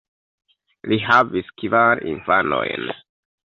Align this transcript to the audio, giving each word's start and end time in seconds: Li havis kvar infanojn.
Li 0.93 0.99
havis 1.11 1.53
kvar 1.61 2.05
infanojn. 2.15 2.93